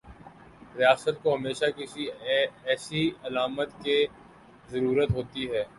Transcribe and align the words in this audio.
ریاست 0.77 1.21
کو 1.23 1.35
ہمیشہ 1.35 1.65
کسی 1.77 2.05
ایسی 2.65 3.09
علامت 3.23 3.69
کی 3.83 4.05
ضرورت 4.69 5.11
ہوتی 5.11 5.51
ہے۔ 5.51 5.63